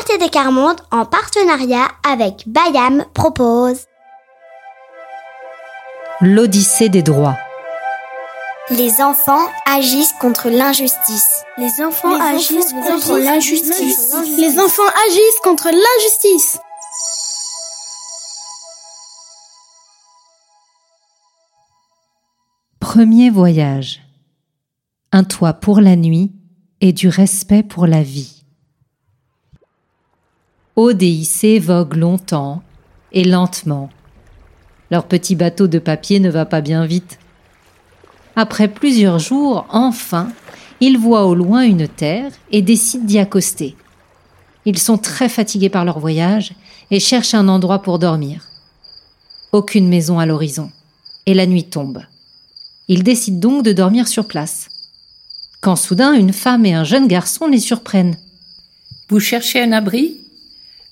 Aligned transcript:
ATD 0.00 0.30
Carmonde, 0.30 0.80
en 0.90 1.04
partenariat 1.04 1.88
avec 2.08 2.44
Bayam, 2.46 3.04
propose 3.14 3.86
L'Odyssée 6.20 6.88
des 6.88 7.02
droits. 7.02 7.36
Les 8.70 9.00
enfants 9.00 9.48
agissent 9.66 10.12
contre 10.20 10.50
l'injustice. 10.50 11.42
Les 11.56 11.82
enfants 11.82 12.14
agissent 12.20 12.74
contre 12.86 13.18
l'injustice. 13.18 14.14
Les 14.36 14.58
enfants 14.58 14.82
agissent 15.08 15.40
contre 15.42 15.70
l'injustice. 15.70 16.58
Premier 22.78 23.30
voyage. 23.30 24.02
Un 25.12 25.24
toit 25.24 25.54
pour 25.54 25.80
la 25.80 25.96
nuit 25.96 26.32
et 26.80 26.92
du 26.92 27.08
respect 27.08 27.62
pour 27.62 27.86
la 27.86 28.02
vie. 28.02 28.37
Et 30.80 31.58
voguent 31.58 31.96
longtemps 31.96 32.62
et 33.10 33.24
lentement. 33.24 33.90
Leur 34.92 35.08
petit 35.08 35.34
bateau 35.34 35.66
de 35.66 35.80
papier 35.80 36.20
ne 36.20 36.30
va 36.30 36.46
pas 36.46 36.60
bien 36.60 36.86
vite. 36.86 37.18
Après 38.36 38.68
plusieurs 38.68 39.18
jours, 39.18 39.66
enfin, 39.70 40.30
ils 40.80 40.96
voient 40.96 41.26
au 41.26 41.34
loin 41.34 41.62
une 41.62 41.88
terre 41.88 42.30
et 42.52 42.62
décident 42.62 43.04
d'y 43.04 43.18
accoster. 43.18 43.74
Ils 44.66 44.78
sont 44.78 44.98
très 44.98 45.28
fatigués 45.28 45.68
par 45.68 45.84
leur 45.84 45.98
voyage 45.98 46.52
et 46.92 47.00
cherchent 47.00 47.34
un 47.34 47.48
endroit 47.48 47.82
pour 47.82 47.98
dormir. 47.98 48.46
Aucune 49.50 49.88
maison 49.88 50.20
à 50.20 50.26
l'horizon. 50.26 50.70
Et 51.26 51.34
la 51.34 51.46
nuit 51.46 51.64
tombe. 51.64 52.04
Ils 52.86 53.02
décident 53.02 53.40
donc 53.40 53.64
de 53.64 53.72
dormir 53.72 54.06
sur 54.06 54.28
place. 54.28 54.68
Quand 55.60 55.74
soudain 55.74 56.12
une 56.12 56.32
femme 56.32 56.64
et 56.64 56.74
un 56.74 56.84
jeune 56.84 57.08
garçon 57.08 57.48
les 57.48 57.58
surprennent. 57.58 58.16
Vous 59.08 59.18
cherchez 59.18 59.60
un 59.60 59.72
abri? 59.72 60.27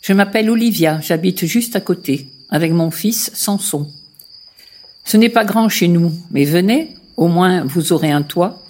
Je 0.07 0.13
m'appelle 0.13 0.51
Olivia, 0.51 1.01
j'habite 1.01 1.47
juste 1.47 1.75
à 1.75 1.81
côté, 1.81 2.29
avec 2.49 2.71
mon 2.71 2.93
fils 2.93 3.33
Samson. 3.35 3.91
Ce 5.05 5.17
n'est 5.17 5.29
pas 5.29 5.45
grand 5.45 5.69
chez 5.69 5.89
nous, 5.89 6.13
mais 6.31 6.45
venez, 6.45 6.95
au 7.17 7.27
moins 7.27 7.65
vous 7.65 7.93
aurez 7.93 8.13
un 8.13 8.23
toit. 8.23 8.63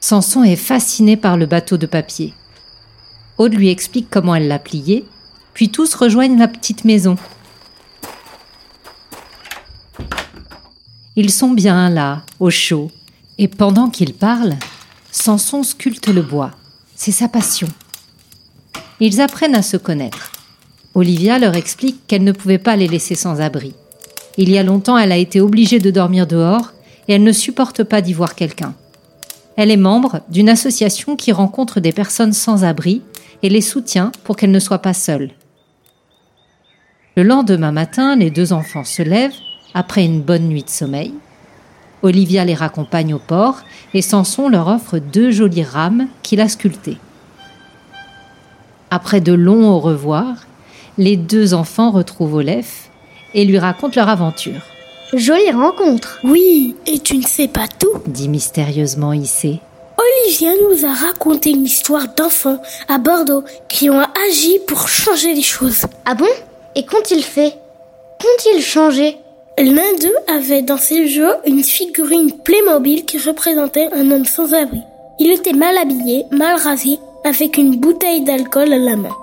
Samson 0.00 0.42
est 0.42 0.56
fasciné 0.56 1.16
par 1.16 1.36
le 1.36 1.46
bateau 1.46 1.76
de 1.76 1.86
papier. 1.86 2.34
Aude 3.38 3.54
lui 3.54 3.70
explique 3.70 4.08
comment 4.10 4.34
elle 4.34 4.48
l'a 4.48 4.58
plié, 4.58 5.04
puis 5.54 5.68
tous 5.68 5.94
rejoignent 5.94 6.40
la 6.40 6.48
petite 6.48 6.84
maison. 6.84 7.16
Ils 11.14 11.30
sont 11.30 11.52
bien 11.52 11.88
là, 11.88 12.24
au 12.40 12.50
chaud, 12.50 12.90
et 13.38 13.46
pendant 13.46 13.90
qu'ils 13.90 14.14
parlent, 14.14 14.56
Samson 15.12 15.62
sculpte 15.62 16.08
le 16.08 16.22
bois. 16.22 16.50
C'est 16.96 17.12
sa 17.12 17.28
passion. 17.28 17.68
Ils 18.98 19.20
apprennent 19.20 19.54
à 19.54 19.62
se 19.62 19.76
connaître. 19.76 20.31
Olivia 20.94 21.38
leur 21.38 21.54
explique 21.54 22.06
qu'elle 22.06 22.24
ne 22.24 22.32
pouvait 22.32 22.58
pas 22.58 22.76
les 22.76 22.88
laisser 22.88 23.14
sans 23.14 23.40
abri. 23.40 23.74
Il 24.36 24.50
y 24.50 24.58
a 24.58 24.62
longtemps, 24.62 24.98
elle 24.98 25.12
a 25.12 25.16
été 25.16 25.40
obligée 25.40 25.78
de 25.78 25.90
dormir 25.90 26.26
dehors 26.26 26.72
et 27.08 27.14
elle 27.14 27.22
ne 27.22 27.32
supporte 27.32 27.82
pas 27.82 28.02
d'y 28.02 28.12
voir 28.12 28.34
quelqu'un. 28.34 28.74
Elle 29.56 29.70
est 29.70 29.76
membre 29.76 30.20
d'une 30.28 30.48
association 30.48 31.16
qui 31.16 31.32
rencontre 31.32 31.80
des 31.80 31.92
personnes 31.92 32.32
sans 32.32 32.64
abri 32.64 33.02
et 33.42 33.48
les 33.48 33.60
soutient 33.60 34.12
pour 34.24 34.36
qu'elles 34.36 34.50
ne 34.50 34.58
soient 34.58 34.78
pas 34.78 34.94
seules. 34.94 35.30
Le 37.16 37.22
lendemain 37.22 37.72
matin, 37.72 38.16
les 38.16 38.30
deux 38.30 38.52
enfants 38.52 38.84
se 38.84 39.02
lèvent 39.02 39.34
après 39.74 40.04
une 40.04 40.22
bonne 40.22 40.48
nuit 40.48 40.62
de 40.62 40.70
sommeil. 40.70 41.14
Olivia 42.02 42.44
les 42.44 42.54
raccompagne 42.54 43.14
au 43.14 43.18
port 43.18 43.60
et 43.94 44.02
Samson 44.02 44.48
leur 44.48 44.68
offre 44.68 44.98
deux 44.98 45.30
jolies 45.30 45.62
rames 45.62 46.08
qu'il 46.22 46.40
a 46.40 46.48
sculptées. 46.48 46.98
Après 48.90 49.20
de 49.20 49.32
longs 49.32 49.68
au 49.68 49.78
revoir, 49.78 50.46
les 50.98 51.16
deux 51.16 51.54
enfants 51.54 51.90
retrouvent 51.90 52.34
Olef 52.34 52.90
et 53.34 53.44
lui 53.44 53.58
racontent 53.58 53.98
leur 54.00 54.08
aventure. 54.08 54.60
Jolie 55.14 55.50
rencontre. 55.50 56.18
Oui, 56.24 56.74
et 56.86 56.98
tu 56.98 57.18
ne 57.18 57.22
sais 57.22 57.48
pas 57.48 57.66
tout, 57.78 58.00
dit 58.06 58.28
mystérieusement 58.28 59.12
Issé. 59.12 59.60
Olivia 59.98 60.52
nous 60.68 60.86
a 60.86 60.92
raconté 60.92 61.50
une 61.50 61.66
histoire 61.66 62.08
d'enfants 62.16 62.60
à 62.88 62.98
Bordeaux 62.98 63.44
qui 63.68 63.90
ont 63.90 64.00
agi 64.00 64.58
pour 64.66 64.88
changer 64.88 65.34
les 65.34 65.42
choses. 65.42 65.84
Ah 66.06 66.14
bon? 66.14 66.28
Et 66.74 66.84
qu'ont-ils 66.84 67.22
fait? 67.22 67.54
Qu'ont-ils 68.20 68.62
changé? 68.62 69.18
L'un 69.58 69.94
d'eux 70.00 70.34
avait 70.34 70.62
dans 70.62 70.78
ses 70.78 71.08
jeux 71.08 71.34
une 71.46 71.62
figurine 71.62 72.32
Playmobil 72.42 73.04
qui 73.04 73.18
représentait 73.18 73.90
un 73.92 74.10
homme 74.10 74.24
sans 74.24 74.54
abri. 74.54 74.80
Il 75.18 75.30
était 75.30 75.52
mal 75.52 75.76
habillé, 75.76 76.24
mal 76.30 76.56
rasé, 76.56 76.98
avec 77.24 77.58
une 77.58 77.76
bouteille 77.76 78.24
d'alcool 78.24 78.72
à 78.72 78.78
la 78.78 78.96
main. 78.96 79.14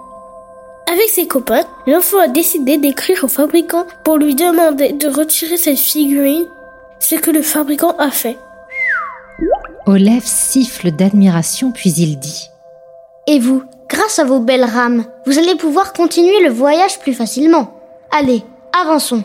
Avec 0.91 1.07
ses 1.09 1.27
copains, 1.27 1.65
l'enfant 1.85 2.17
a 2.17 2.27
décidé 2.27 2.77
d'écrire 2.77 3.23
au 3.23 3.27
fabricant 3.27 3.85
pour 4.03 4.17
lui 4.17 4.33
demander 4.33 4.91
de 4.91 5.07
retirer 5.07 5.57
cette 5.57 5.77
figurine, 5.77 6.47
ce 6.99 7.13
que 7.13 7.29
le 7.29 7.43
fabricant 7.43 7.95
a 7.99 8.09
fait. 8.09 8.37
Olef 9.85 10.25
siffle 10.25 10.89
d'admiration 10.89 11.71
puis 11.71 11.91
il 11.91 12.17
dit 12.17 12.49
Et 13.27 13.37
vous, 13.37 13.61
grâce 13.87 14.17
à 14.17 14.23
vos 14.23 14.39
belles 14.39 14.65
rames, 14.65 15.05
vous 15.27 15.37
allez 15.37 15.53
pouvoir 15.53 15.93
continuer 15.93 16.41
le 16.41 16.49
voyage 16.49 16.97
plus 16.97 17.13
facilement. 17.13 17.71
Allez, 18.09 18.43
avançons. 18.73 19.23